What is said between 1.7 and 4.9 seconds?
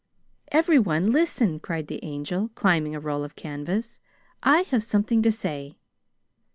the Angel, climbing a roll of canvas. "I have